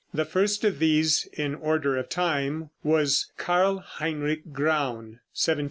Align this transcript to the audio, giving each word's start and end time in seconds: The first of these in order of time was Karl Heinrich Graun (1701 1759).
The 0.15 0.25
first 0.25 0.63
of 0.63 0.79
these 0.79 1.27
in 1.33 1.53
order 1.53 1.95
of 1.95 2.09
time 2.09 2.71
was 2.81 3.31
Karl 3.37 3.77
Heinrich 3.77 4.51
Graun 4.51 5.19
(1701 5.21 5.21
1759). 5.29 5.57